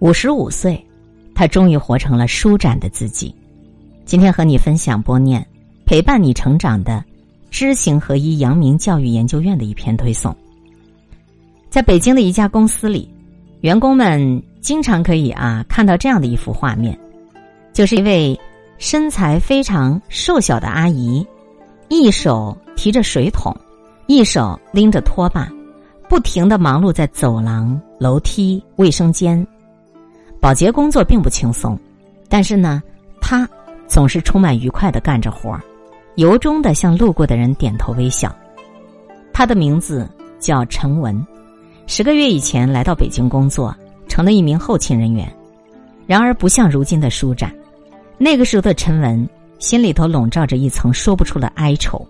[0.00, 0.82] 五十五岁，
[1.34, 3.34] 他终于活成了舒展的自己。
[4.06, 5.46] 今天和你分享播念
[5.84, 7.04] 陪伴你成长的
[7.50, 10.34] 知行合一阳明教育研究院的一篇推送。
[11.68, 13.06] 在北京的一家公司里，
[13.60, 16.98] 员工们经常可以啊看到这样的一幅画面，
[17.74, 18.38] 就是一位
[18.78, 21.24] 身材非常瘦小的阿姨，
[21.88, 23.54] 一手提着水桶，
[24.06, 25.46] 一手拎着拖把，
[26.08, 29.46] 不停的忙碌在走廊、楼梯、卫生间。
[30.40, 31.78] 保洁工作并不轻松，
[32.28, 32.82] 但是呢，
[33.20, 33.48] 他
[33.86, 35.60] 总是充满愉快的干着活儿，
[36.14, 38.34] 由衷的向路过的人点头微笑。
[39.34, 41.24] 他的名字叫陈文。
[41.86, 43.74] 十个月以前来到北京工作，
[44.08, 45.30] 成了一名后勤人员。
[46.06, 47.54] 然而不像如今的舒展，
[48.16, 49.28] 那个时候的陈文
[49.58, 52.04] 心里头笼罩着一层说不出的哀愁，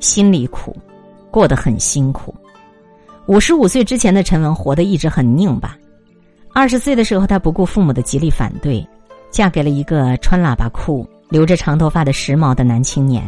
[0.00, 0.76] 心里苦，
[1.30, 2.34] 过得很辛苦。
[3.26, 5.76] 五十五岁之前的陈文活得一直很拧巴。
[6.58, 8.84] 二十岁的时候，她不顾父母的极力反对，
[9.30, 13.22] 嫁给了一个穿喇叭裤、留着长头发的时髦的男青年。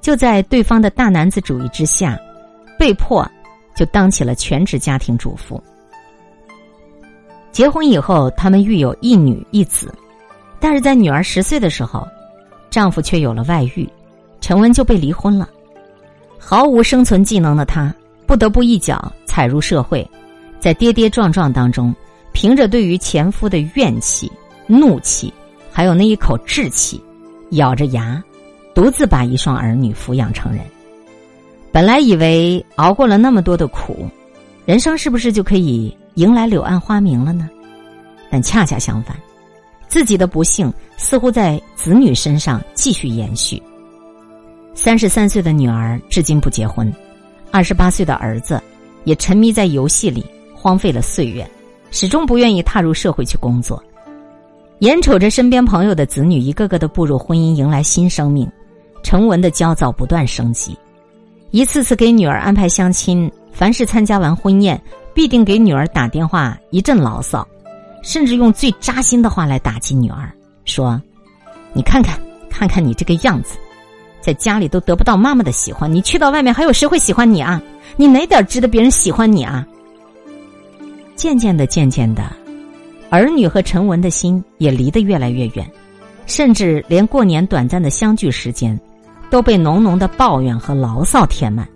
[0.00, 2.16] 就在对方的大男子主义之下，
[2.78, 3.28] 被迫。
[3.74, 5.60] 就当起了全职家庭主妇。
[7.50, 9.92] 结婚以后，他们育有一女一子，
[10.60, 12.06] 但是在女儿十岁的时候，
[12.70, 13.86] 丈夫却有了外遇，
[14.40, 15.50] 陈文就被离婚了。
[16.38, 17.92] 毫无生存技能的她，
[18.24, 20.08] 不得不一脚踩入社会，
[20.60, 21.92] 在跌跌撞撞当中，
[22.36, 24.30] 凭着对于前夫的怨气、
[24.66, 25.32] 怒气，
[25.72, 27.02] 还有那一口志气，
[27.52, 28.22] 咬着牙，
[28.74, 30.60] 独自把一双儿女抚养成人。
[31.72, 34.06] 本来以为熬过了那么多的苦，
[34.66, 37.48] 人生是不是就可以迎来柳暗花明了呢？
[38.30, 39.16] 但恰恰相反，
[39.88, 43.60] 自己的不幸似乎在子女身上继续延续。
[44.74, 46.92] 三十三岁的女儿至今不结婚，
[47.50, 48.62] 二十八岁的儿子
[49.04, 50.22] 也沉迷在游戏里
[50.54, 51.48] 荒废了岁月，
[51.96, 53.82] 始终不愿意踏入社会去工作。
[54.80, 58.46] 眼瞅着身边朋友的子女一个个的步入婚姻，迎来新生命，
[59.02, 60.76] 成文的焦躁不断升级。
[61.52, 64.78] 一次次给女儿安排相亲，凡是参加完婚宴，
[65.14, 67.48] 必定给女儿打电话一阵牢骚，
[68.02, 70.30] 甚至用最扎心的话来打击女儿，
[70.66, 71.00] 说
[71.72, 72.20] ：“你看看，
[72.50, 73.56] 看看你这个样子，
[74.20, 77.58] 在家里都得不到妈妈的喜欢，你去到外面还有谁会喜欢你啊？
[77.96, 79.66] 你哪点值得别人喜欢你啊？”
[81.16, 82.30] 渐渐的，渐渐的，
[83.10, 85.68] 儿女和陈文的心也离得越来越远，
[86.26, 88.78] 甚至连过年短暂的相聚时间。
[89.28, 91.66] 都被浓浓的抱怨和牢骚填满，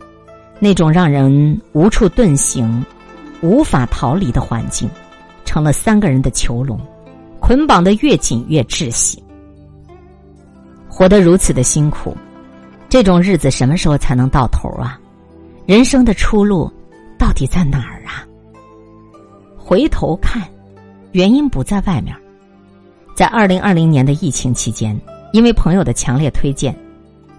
[0.61, 2.87] 那种让人无处遁形、
[3.43, 4.89] 无法逃离的环境，
[5.45, 6.79] 成了三个人的囚笼，
[7.41, 9.21] 捆绑的越紧越窒息。
[10.89, 12.17] 活得如此的辛苦，
[12.89, 14.97] 这种日子什么时候才能到头啊？
[15.67, 16.73] 人生的出路
[17.19, 18.25] 到底在哪儿啊？
[19.71, 20.43] 回头看，
[21.13, 22.13] 原因不在外面，
[23.15, 25.01] 在二零二零年的疫情期间，
[25.33, 26.77] 因为朋友的强烈推荐。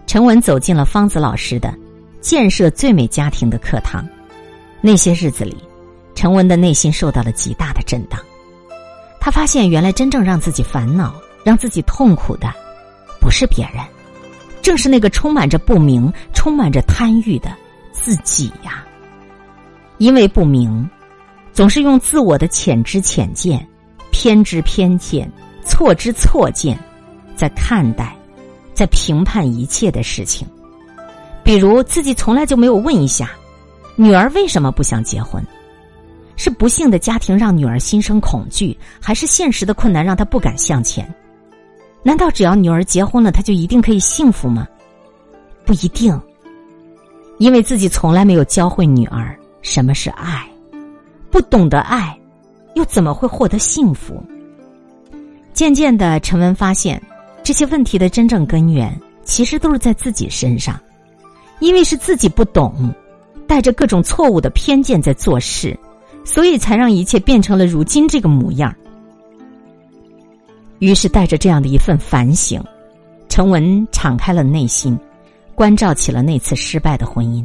[0.08, 1.74] 陈文走进了方子老师的
[2.24, 4.08] “建设最美家庭”的课堂。
[4.80, 5.58] 那些日子里，
[6.16, 8.18] 陈文的内心受到了极大的震荡。
[9.19, 11.13] 他发现，原来真正让自己烦恼、
[11.44, 12.50] 让自己痛苦的，
[13.19, 13.84] 不是别人，
[14.62, 17.53] 正是那个充满着不明、充满着贪欲的
[17.92, 18.86] 自己呀。
[19.98, 20.90] 因为不明，
[21.53, 23.66] 总是用自我的浅知浅见、
[24.12, 25.31] 偏知偏见、
[25.63, 26.78] 错知错见，
[27.35, 28.16] 在看待。
[28.73, 30.47] 在评判一切的事情，
[31.44, 33.29] 比如自己从来就没有问一下，
[33.95, 35.45] 女儿为什么不想结婚？
[36.35, 41.07] 是不幸的家庭让女儿心生恐惧，还是现实的困难让她不敢向前？
[42.01, 44.68] 难道只要女儿结婚了，她就一定可以幸福吗？
[45.63, 46.19] 不一定，
[47.38, 50.50] 因为自己从来没有教会女儿什么是爱，
[51.31, 52.16] 不懂得爱，
[52.75, 54.22] 又怎么会获得幸福？
[55.53, 57.02] 渐渐的，陈文发现。
[57.44, 60.80] 这些问题的真正根源，其实都是在自己身上，
[61.59, 62.94] 因为是自己不懂，
[63.47, 65.75] 带着各种错误的偏见在做事，
[66.24, 68.72] 所以才让一切变成了如今这个模样。
[70.78, 72.63] 于是，带着这样的一份反省，
[73.28, 74.98] 陈文敞开了内心，
[75.56, 77.44] 关照起了那次失败的婚姻。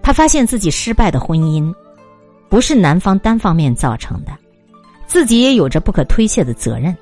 [0.00, 1.70] 他发现自己失败的婚姻，
[2.48, 4.32] 不是男方单方面造成的，
[5.06, 6.96] 自己也有着不可推卸的责任，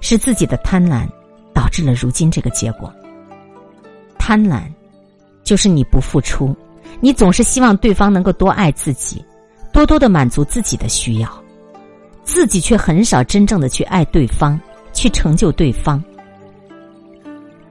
[0.00, 1.06] 是自己的贪婪。
[1.56, 2.92] 导致了如今这个结果。
[4.18, 4.60] 贪婪，
[5.42, 6.54] 就是你不付出，
[7.00, 9.24] 你总是希望对方能够多爱自己，
[9.72, 11.42] 多多的满足自己的需要，
[12.24, 14.60] 自己却很少真正的去爱对方，
[14.92, 16.04] 去成就对方。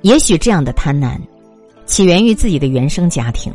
[0.01, 1.19] 也许这样的贪婪，
[1.85, 3.53] 起源于自己的原生家庭，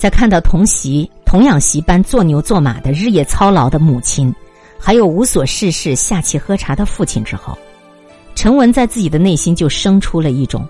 [0.00, 4.34] 在看到同席同养媳般做牛做马的日夜操劳的母亲，
[4.78, 7.56] 还有无所事事下棋喝茶的父亲之后，
[8.34, 10.66] 陈文在自己的内心就生出了一种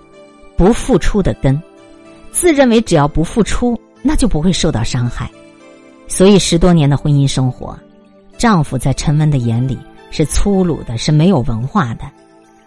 [0.57, 1.57] 不付出的根，
[2.33, 5.31] 自认为只要不付出，那就不会受到伤害。
[6.09, 7.73] 所以十多年的婚姻生活，
[8.37, 9.77] 丈夫在陈文的眼里
[10.11, 12.03] 是粗鲁的，是没有文化的，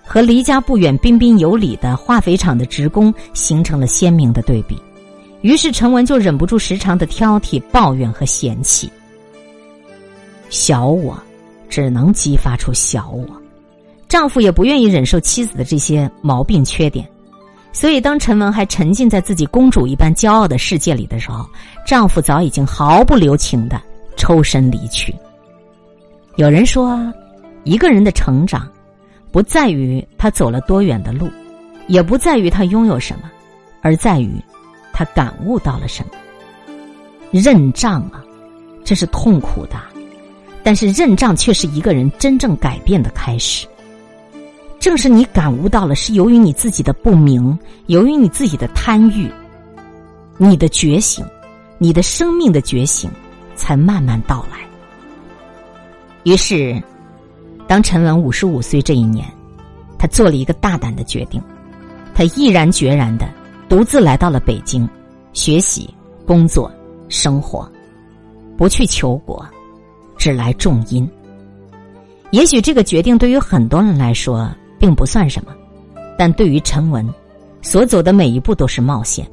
[0.02, 4.80] 和离家不远、彬彬有礼的化肥厂的职工形成了鲜明的对比。
[5.44, 8.90] 于是陈文就忍不住时常的挑剔、抱怨和嫌弃。
[10.48, 11.22] 小我，
[11.68, 13.26] 只能激发出小我。
[14.08, 17.06] 丈夫也不愿意忍受妻子的这些毛病缺点，
[17.74, 21.46] 所以当陈文还沉浸在自己公主一般骄傲的世界里的时候，
[21.86, 23.78] 丈夫早已经毫不留情的
[24.16, 25.14] 抽身离去。
[26.36, 26.98] 有人说，
[27.64, 28.66] 一个人的成长，
[29.30, 31.28] 不在于他走了多远的路，
[31.86, 33.30] 也不在于他拥有什么，
[33.82, 34.42] 而在于。
[34.94, 36.10] 他感悟到了什么？
[37.32, 38.24] 认账啊，
[38.84, 39.72] 这是痛苦的，
[40.62, 43.66] 但是认账却是一个人真正改变的开始。
[44.78, 49.28] 正是你感悟到了，是由于你自己的不明，由于你自己的贪欲，
[50.36, 51.26] 你的觉醒，
[51.78, 53.10] 你的生命的觉醒，
[53.56, 54.58] 才慢慢到来。
[56.22, 56.80] 于是，
[57.66, 59.26] 当陈文五十五岁这一年，
[59.98, 61.42] 他做了一个大胆的决定，
[62.14, 63.26] 他毅然决然的。
[63.68, 64.88] 独自来到了北京，
[65.32, 65.88] 学习、
[66.26, 66.70] 工作、
[67.08, 67.70] 生活，
[68.56, 69.44] 不去求果，
[70.16, 71.08] 只来种因。
[72.30, 75.52] 也许这个决定对于很多人来说并不算什么，
[76.18, 77.08] 但对于陈文，
[77.62, 79.26] 所走的每一步都是冒险。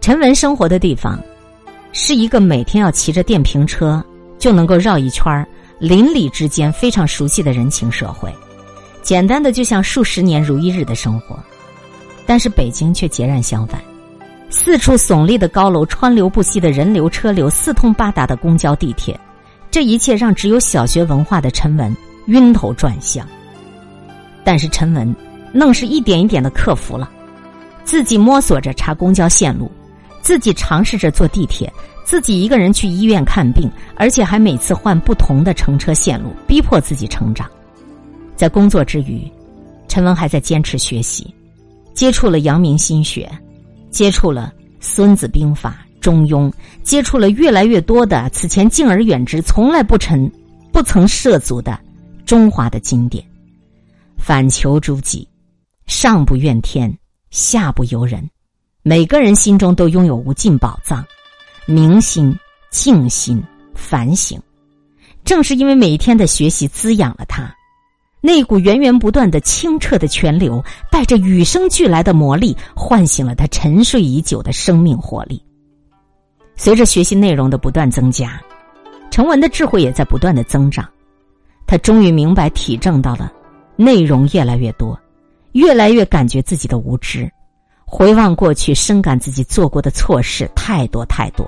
[0.00, 1.18] 陈文生活的地方，
[1.92, 4.02] 是一个每天要骑着电瓶车
[4.38, 5.46] 就能够绕一圈
[5.78, 8.32] 邻里之间非常熟悉的人情社会，
[9.02, 11.38] 简单的就像数十年如一日的生活。
[12.26, 13.80] 但是北京却截然相反，
[14.50, 19.18] 四处耸立的高楼，川流不息的人流车流，四通八达的公交地铁，
[19.70, 21.96] 这一切让只有小学文化的陈文
[22.26, 23.26] 晕头转向。
[24.44, 25.14] 但是陈文
[25.52, 27.08] 愣是一点一点的克服了，
[27.84, 29.70] 自己摸索着查公交线路，
[30.20, 31.72] 自己尝试着坐地铁，
[32.04, 37.48] 自己一个人去医院看病，而且还每次换不同的乘车线路，逼迫自己成长。
[38.34, 39.22] 在工作之余，
[39.88, 41.32] 陈文还在坚持学习。
[41.96, 43.26] 接触了阳明心学，
[43.90, 46.50] 接触了《孙子兵法》《中庸》，
[46.82, 50.30] 接触了越来越多的此前敬而远之、从来不曾
[50.70, 51.80] 不曾涉足的
[52.26, 53.24] 中华的经典。
[54.18, 55.26] 反求诸己，
[55.86, 56.94] 上不怨天，
[57.30, 58.28] 下不尤人。
[58.82, 61.02] 每个人心中都拥有无尽宝藏，
[61.64, 62.36] 明心、
[62.70, 63.42] 静心、
[63.74, 64.38] 反省，
[65.24, 67.52] 正是因为每天的学习滋养了他。
[68.26, 75.40] 那股源源不断的清澈的泉流，带着与生俱来的魔力，唤醒了他沉睡已久的生命活力。
[76.56, 78.42] 随着学习内容的不断增加，
[79.12, 80.84] 陈文的智慧也在不断的增长。
[81.68, 83.32] 他终于明白体证到了，
[83.76, 84.98] 内容越来越多，
[85.52, 87.30] 越来越感觉自己的无知。
[87.84, 91.46] 回望过去，深感自己做过的错事太多太多。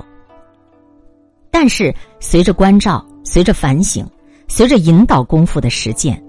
[1.50, 4.08] 但是随着关照，随着反省，
[4.46, 6.22] 随着引导功夫的实践。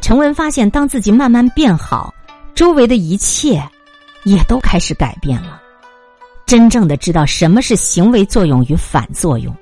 [0.00, 2.12] 陈文发现，当自己慢慢变好，
[2.54, 3.62] 周围的一切
[4.24, 5.60] 也都开始改变了。
[6.46, 9.54] 真正的知道什么是行为作用与反作用，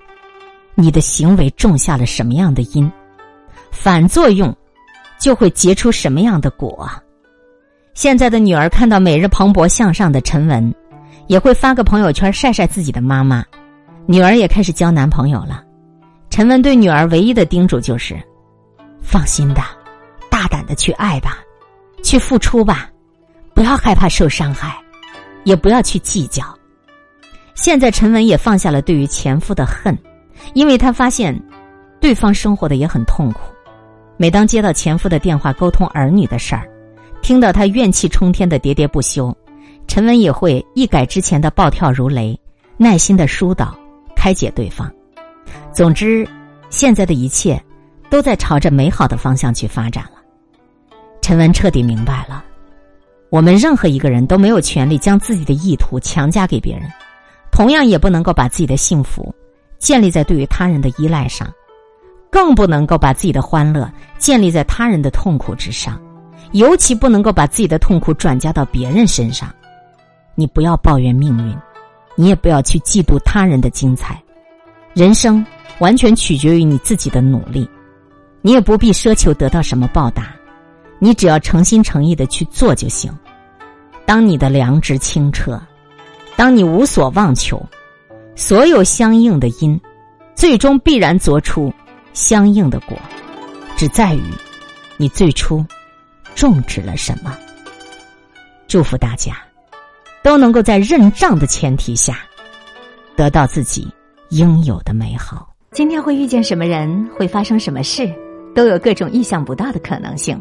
[0.74, 2.90] 你的行为种下了什么样的因，
[3.72, 4.54] 反作用
[5.18, 6.88] 就会结出什么样的果。
[7.92, 10.72] 现在的女儿看到每日蓬勃向上的陈文，
[11.26, 13.44] 也会发个朋友圈晒晒自己的妈妈。
[14.06, 15.64] 女儿也开始交男朋友了。
[16.30, 18.16] 陈文对女儿唯一的叮嘱就是：
[19.02, 19.62] 放心的。
[20.46, 21.38] 大胆的去爱吧，
[22.04, 22.88] 去付出吧，
[23.52, 24.80] 不要害怕受伤害，
[25.42, 26.56] 也不要去计较。
[27.56, 29.98] 现在陈文也放下了对于前夫的恨，
[30.54, 31.36] 因为他发现
[32.00, 33.40] 对方生活的也很痛苦。
[34.16, 36.62] 每当接到前夫的电话沟通儿女的事儿，
[37.22, 39.36] 听到他怨气冲天的喋喋不休，
[39.88, 42.38] 陈文也会一改之前的暴跳如雷，
[42.76, 43.76] 耐心的疏导、
[44.14, 44.88] 开解对方。
[45.72, 46.24] 总之，
[46.70, 47.60] 现在的一切
[48.08, 50.10] 都在朝着美好的方向去发展了。
[51.26, 52.44] 陈文彻底明白了，
[53.30, 56.88] 我们任何一个人都没有权利将自己的意图强加给别人，
[57.50, 59.34] 同样也不能够把自己的幸福
[59.76, 61.52] 建立在对于他人的依赖上，
[62.30, 66.00] 更不能够把自己的欢乐建立在他人的痛苦之上，
[66.52, 69.52] 尤其不能够把自己的痛苦转嫁到别人身上。
[70.36, 71.56] 你不要抱怨命运，
[72.14, 74.22] 你也不要去嫉妒他人的精彩。
[74.94, 75.44] 人生
[75.80, 77.68] 完全取决于你自己的努力，
[78.42, 80.35] 你也不必奢求得到什么报答。
[80.98, 83.12] 你只要诚心诚意的去做就行。
[84.04, 85.60] 当你的良知清澈，
[86.36, 87.60] 当你无所妄求，
[88.34, 89.80] 所有相应的因，
[90.34, 91.72] 最终必然做出
[92.12, 92.96] 相应的果，
[93.76, 94.22] 只在于
[94.96, 95.64] 你最初
[96.34, 97.36] 种植了什么。
[98.68, 99.36] 祝福大家
[100.22, 102.18] 都能够在认账的前提下，
[103.16, 103.88] 得到自己
[104.30, 105.48] 应有的美好。
[105.72, 108.12] 今天会遇见什么人，会发生什么事，
[108.54, 110.40] 都有各种意想不到的可能性。